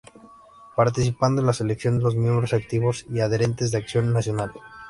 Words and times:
Participando 0.75 1.41
en 1.41 1.45
la 1.45 1.53
selección 1.53 1.99
los 1.99 2.15
miembros 2.15 2.53
activos 2.55 3.05
y 3.07 3.19
adherentes 3.19 3.69
de 3.69 3.77
Acción 3.77 4.11
Nacional. 4.11 4.51